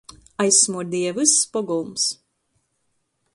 [0.43, 2.03] Aizsmuordieja vyss pogolms.